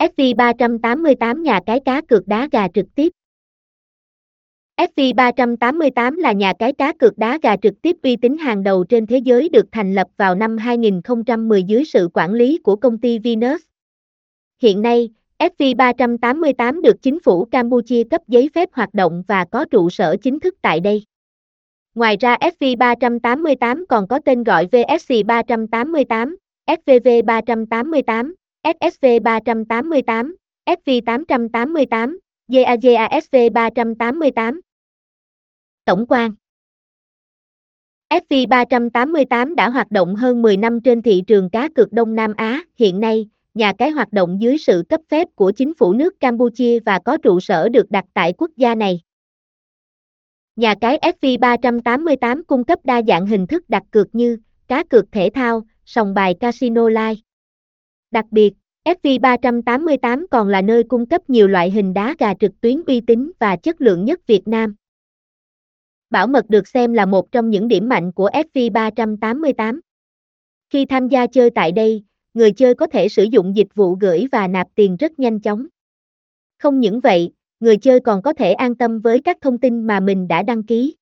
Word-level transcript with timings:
FV388 0.00 1.42
nhà 1.42 1.60
cái 1.66 1.80
cá 1.84 2.00
cược 2.00 2.28
đá 2.28 2.48
gà 2.52 2.68
trực 2.68 2.86
tiếp. 2.94 3.12
FV388 4.76 6.16
là 6.16 6.32
nhà 6.32 6.52
cái 6.58 6.72
cá 6.72 6.92
cược 6.92 7.18
đá 7.18 7.38
gà 7.42 7.56
trực 7.56 7.82
tiếp 7.82 7.96
uy 8.02 8.16
tín 8.16 8.38
hàng 8.38 8.62
đầu 8.62 8.84
trên 8.84 9.06
thế 9.06 9.18
giới 9.18 9.48
được 9.48 9.66
thành 9.72 9.94
lập 9.94 10.06
vào 10.16 10.34
năm 10.34 10.56
2010 10.58 11.62
dưới 11.62 11.84
sự 11.84 12.08
quản 12.14 12.32
lý 12.32 12.58
của 12.58 12.76
công 12.76 12.98
ty 12.98 13.18
Venus. 13.18 13.62
Hiện 14.62 14.82
nay, 14.82 15.08
FV388 15.38 16.80
được 16.80 17.02
chính 17.02 17.20
phủ 17.20 17.44
Campuchia 17.44 18.04
cấp 18.04 18.20
giấy 18.28 18.50
phép 18.54 18.68
hoạt 18.72 18.94
động 18.94 19.22
và 19.28 19.44
có 19.44 19.64
trụ 19.64 19.90
sở 19.90 20.16
chính 20.22 20.40
thức 20.40 20.54
tại 20.62 20.80
đây. 20.80 21.04
Ngoài 21.94 22.16
ra 22.20 22.36
FV388 22.36 23.84
còn 23.88 24.08
có 24.08 24.20
tên 24.24 24.44
gọi 24.44 24.66
VSC388, 24.66 26.36
SVV388, 26.66 28.32
SSV388, 28.64 30.34
FV888, 30.66 32.18
GAGASV388. 32.48 34.60
Tổng 35.84 36.06
quan 36.08 36.34
FV388 38.10 39.54
đã 39.54 39.68
hoạt 39.68 39.90
động 39.90 40.14
hơn 40.14 40.42
10 40.42 40.56
năm 40.56 40.80
trên 40.80 41.02
thị 41.02 41.22
trường 41.26 41.50
cá 41.50 41.68
cược 41.74 41.92
Đông 41.92 42.14
Nam 42.14 42.34
Á, 42.36 42.62
hiện 42.76 43.00
nay, 43.00 43.28
nhà 43.54 43.72
cái 43.78 43.90
hoạt 43.90 44.12
động 44.12 44.40
dưới 44.40 44.58
sự 44.58 44.84
cấp 44.88 45.00
phép 45.08 45.28
của 45.34 45.52
chính 45.56 45.74
phủ 45.74 45.92
nước 45.92 46.20
Campuchia 46.20 46.78
và 46.80 46.98
có 47.04 47.16
trụ 47.16 47.40
sở 47.40 47.68
được 47.68 47.90
đặt 47.90 48.04
tại 48.14 48.32
quốc 48.38 48.50
gia 48.56 48.74
này. 48.74 49.00
Nhà 50.56 50.74
cái 50.80 50.98
FV388 50.98 52.42
cung 52.46 52.64
cấp 52.64 52.78
đa 52.84 53.02
dạng 53.08 53.26
hình 53.26 53.46
thức 53.46 53.64
đặt 53.68 53.82
cược 53.90 54.14
như 54.14 54.38
cá 54.68 54.84
cược 54.84 55.12
thể 55.12 55.30
thao, 55.34 55.62
sòng 55.84 56.14
bài 56.14 56.34
casino 56.40 56.88
live. 56.88 57.29
Đặc 58.10 58.26
biệt, 58.30 58.54
FV388 58.84 60.26
còn 60.30 60.48
là 60.48 60.62
nơi 60.62 60.84
cung 60.84 61.06
cấp 61.06 61.30
nhiều 61.30 61.48
loại 61.48 61.70
hình 61.70 61.94
đá 61.94 62.14
gà 62.18 62.34
trực 62.34 62.60
tuyến 62.60 62.82
uy 62.86 63.00
tín 63.00 63.32
và 63.38 63.56
chất 63.56 63.80
lượng 63.80 64.04
nhất 64.04 64.26
Việt 64.26 64.48
Nam. 64.48 64.74
Bảo 66.10 66.26
mật 66.26 66.48
được 66.48 66.68
xem 66.68 66.92
là 66.92 67.06
một 67.06 67.32
trong 67.32 67.50
những 67.50 67.68
điểm 67.68 67.88
mạnh 67.88 68.12
của 68.12 68.30
FV388. 68.30 69.80
Khi 70.70 70.86
tham 70.86 71.08
gia 71.08 71.26
chơi 71.26 71.50
tại 71.50 71.72
đây, 71.72 72.04
người 72.34 72.52
chơi 72.52 72.74
có 72.74 72.86
thể 72.86 73.08
sử 73.08 73.22
dụng 73.22 73.56
dịch 73.56 73.74
vụ 73.74 73.94
gửi 74.00 74.26
và 74.32 74.48
nạp 74.48 74.68
tiền 74.74 74.96
rất 74.96 75.18
nhanh 75.18 75.40
chóng. 75.40 75.66
Không 76.58 76.80
những 76.80 77.00
vậy, 77.00 77.32
người 77.60 77.76
chơi 77.76 78.00
còn 78.00 78.22
có 78.22 78.32
thể 78.32 78.52
an 78.52 78.74
tâm 78.74 79.00
với 79.00 79.20
các 79.20 79.36
thông 79.40 79.58
tin 79.58 79.86
mà 79.86 80.00
mình 80.00 80.28
đã 80.28 80.42
đăng 80.42 80.62
ký. 80.62 80.96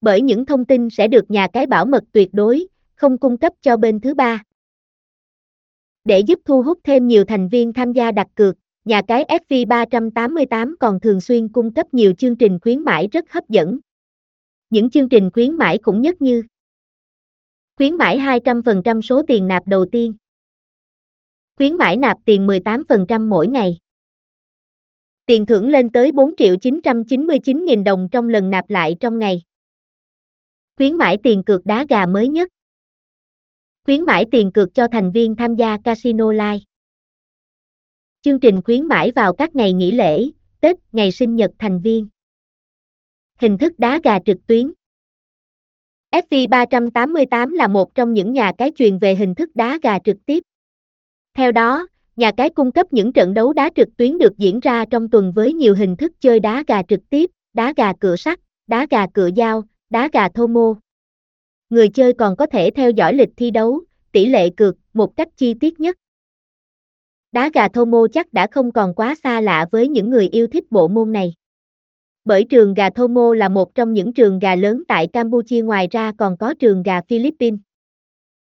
Bởi 0.00 0.20
những 0.20 0.46
thông 0.46 0.64
tin 0.64 0.90
sẽ 0.90 1.08
được 1.08 1.30
nhà 1.30 1.48
cái 1.52 1.66
bảo 1.66 1.86
mật 1.86 2.04
tuyệt 2.12 2.28
đối, 2.32 2.66
không 2.94 3.18
cung 3.18 3.36
cấp 3.36 3.52
cho 3.62 3.76
bên 3.76 4.00
thứ 4.00 4.14
ba. 4.14 4.42
Để 6.06 6.20
giúp 6.20 6.40
thu 6.44 6.62
hút 6.62 6.78
thêm 6.84 7.06
nhiều 7.06 7.24
thành 7.24 7.48
viên 7.48 7.72
tham 7.72 7.92
gia 7.92 8.12
đặt 8.12 8.26
cược, 8.34 8.56
nhà 8.84 9.02
cái 9.08 9.24
FV388 9.24 10.74
còn 10.80 11.00
thường 11.00 11.20
xuyên 11.20 11.48
cung 11.48 11.74
cấp 11.74 11.94
nhiều 11.94 12.12
chương 12.12 12.36
trình 12.36 12.58
khuyến 12.62 12.80
mãi 12.80 13.08
rất 13.12 13.30
hấp 13.30 13.48
dẫn. 13.48 13.78
Những 14.70 14.90
chương 14.90 15.08
trình 15.08 15.30
khuyến 15.30 15.52
mãi 15.52 15.78
cũng 15.78 16.02
nhất 16.02 16.22
như 16.22 16.42
Khuyến 17.76 17.96
mãi 17.96 18.18
200% 18.18 19.00
số 19.00 19.22
tiền 19.28 19.48
nạp 19.48 19.66
đầu 19.66 19.86
tiên. 19.92 20.14
Khuyến 21.56 21.76
mãi 21.76 21.96
nạp 21.96 22.18
tiền 22.24 22.46
18% 22.46 23.28
mỗi 23.28 23.48
ngày. 23.48 23.78
Tiền 25.26 25.46
thưởng 25.46 25.68
lên 25.68 25.90
tới 25.90 26.12
4 26.12 26.36
triệu 26.36 26.56
999 26.56 27.64
nghìn 27.64 27.84
đồng 27.84 28.08
trong 28.12 28.28
lần 28.28 28.50
nạp 28.50 28.70
lại 28.70 28.96
trong 29.00 29.18
ngày. 29.18 29.42
Khuyến 30.76 30.96
mãi 30.96 31.18
tiền 31.22 31.42
cược 31.42 31.66
đá 31.66 31.86
gà 31.88 32.06
mới 32.06 32.28
nhất. 32.28 32.48
Khuyến 33.86 34.04
mãi 34.04 34.24
tiền 34.30 34.50
cược 34.52 34.74
cho 34.74 34.88
thành 34.92 35.12
viên 35.12 35.36
tham 35.36 35.54
gia 35.54 35.78
Casino 35.84 36.32
Live. 36.32 36.58
Chương 38.22 38.40
trình 38.40 38.62
khuyến 38.62 38.86
mãi 38.86 39.12
vào 39.14 39.32
các 39.32 39.56
ngày 39.56 39.72
nghỉ 39.72 39.90
lễ, 39.90 40.24
Tết, 40.60 40.76
ngày 40.92 41.12
sinh 41.12 41.36
nhật 41.36 41.50
thành 41.58 41.80
viên. 41.80 42.08
Hình 43.40 43.58
thức 43.58 43.78
đá 43.78 44.00
gà 44.04 44.18
trực 44.26 44.46
tuyến. 44.46 44.72
FV388 46.12 47.54
là 47.54 47.68
một 47.68 47.94
trong 47.94 48.12
những 48.12 48.32
nhà 48.32 48.52
cái 48.58 48.72
truyền 48.76 48.98
về 48.98 49.14
hình 49.14 49.34
thức 49.34 49.50
đá 49.56 49.78
gà 49.82 49.98
trực 49.98 50.16
tiếp. 50.26 50.42
Theo 51.34 51.52
đó, 51.52 51.86
nhà 52.16 52.30
cái 52.36 52.50
cung 52.50 52.72
cấp 52.72 52.92
những 52.92 53.12
trận 53.12 53.34
đấu 53.34 53.52
đá 53.52 53.70
trực 53.76 53.88
tuyến 53.96 54.18
được 54.18 54.38
diễn 54.38 54.60
ra 54.60 54.84
trong 54.90 55.10
tuần 55.10 55.32
với 55.32 55.52
nhiều 55.52 55.74
hình 55.74 55.96
thức 55.96 56.12
chơi 56.20 56.40
đá 56.40 56.64
gà 56.66 56.82
trực 56.82 57.00
tiếp, 57.10 57.30
đá 57.52 57.72
gà 57.76 57.92
cửa 58.00 58.16
sắt, 58.16 58.40
đá 58.66 58.86
gà 58.90 59.06
cửa 59.14 59.30
dao, 59.36 59.62
đá 59.90 60.08
gà 60.12 60.28
thô 60.28 60.46
mô. 60.46 60.74
Người 61.70 61.88
chơi 61.88 62.12
còn 62.12 62.36
có 62.36 62.46
thể 62.46 62.70
theo 62.70 62.90
dõi 62.90 63.14
lịch 63.14 63.30
thi 63.36 63.50
đấu, 63.50 63.80
tỷ 64.12 64.26
lệ 64.26 64.50
cược 64.50 64.76
một 64.92 65.16
cách 65.16 65.28
chi 65.36 65.54
tiết 65.54 65.80
nhất. 65.80 65.96
Đá 67.32 67.50
gà 67.54 67.68
thô 67.68 67.84
mô 67.84 68.06
chắc 68.08 68.32
đã 68.32 68.46
không 68.50 68.72
còn 68.72 68.94
quá 68.94 69.14
xa 69.22 69.40
lạ 69.40 69.66
với 69.70 69.88
những 69.88 70.10
người 70.10 70.28
yêu 70.28 70.46
thích 70.46 70.64
bộ 70.70 70.88
môn 70.88 71.12
này. 71.12 71.34
Bởi 72.24 72.44
trường 72.44 72.74
gà 72.74 72.90
thô 72.90 73.08
mô 73.08 73.34
là 73.34 73.48
một 73.48 73.74
trong 73.74 73.92
những 73.92 74.12
trường 74.12 74.38
gà 74.38 74.56
lớn 74.56 74.82
tại 74.88 75.06
Campuchia 75.06 75.62
ngoài 75.62 75.88
ra 75.90 76.12
còn 76.18 76.36
có 76.36 76.54
trường 76.54 76.82
gà 76.82 77.00
Philippines. 77.02 77.60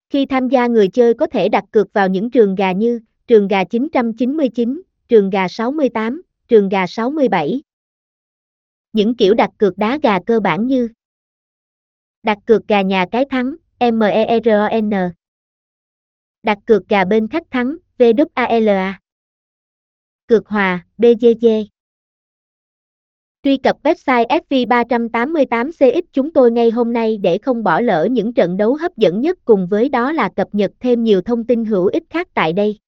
Khi 0.10 0.26
tham 0.26 0.50
gia 0.50 0.68
người 0.68 0.88
chơi 0.88 1.14
có 1.14 1.28
thể 1.28 1.50
đặt 1.50 1.64
cược 1.72 1.94
vào 1.94 2.08
những 2.08 2.30
trường 2.30 2.56
gà 2.56 2.72
như 2.72 3.00
trường 3.28 3.48
gà 3.48 3.64
999, 3.64 4.82
trường 5.08 5.30
gà 5.30 5.48
68, 5.48 6.22
trường 6.48 6.70
gà 6.70 6.88
67. 6.88 7.62
Những 8.94 9.16
kiểu 9.16 9.34
đặt 9.34 9.50
cược 9.58 9.78
đá 9.78 10.00
gà 10.04 10.20
cơ 10.20 10.40
bản 10.40 10.68
như 10.68 10.90
Đặt 12.24 12.38
cược 12.46 12.68
gà 12.68 12.82
nhà 12.82 13.06
cái 13.12 13.26
thắng, 13.30 13.56
MERON. 13.80 14.90
Đặt 16.44 16.58
cược 16.66 16.88
gà 16.88 17.06
bên 17.06 17.28
khách 17.28 17.52
thắng, 17.52 17.78
VWALA. 17.98 18.94
Cược 20.28 20.48
hòa, 20.48 20.86
BGG. 20.98 21.48
Truy 23.44 23.58
cập 23.58 23.84
website 23.84 24.26
FV388CX 24.28 26.02
chúng 26.12 26.34
tôi 26.34 26.52
ngay 26.52 26.72
hôm 26.72 26.94
nay 26.94 27.18
để 27.18 27.38
không 27.38 27.64
bỏ 27.64 27.80
lỡ 27.80 28.08
những 28.12 28.34
trận 28.34 28.58
đấu 28.58 28.76
hấp 28.76 28.98
dẫn 28.98 29.22
nhất 29.22 29.40
cùng 29.46 29.68
với 29.68 29.90
đó 29.90 30.12
là 30.12 30.30
cập 30.36 30.48
nhật 30.52 30.72
thêm 30.80 31.04
nhiều 31.04 31.22
thông 31.22 31.48
tin 31.48 31.66
hữu 31.66 31.86
ích 31.86 32.04
khác 32.10 32.28
tại 32.34 32.54
đây. 32.54 32.80